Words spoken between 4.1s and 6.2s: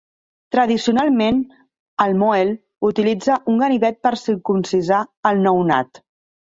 circumcidar el nounat.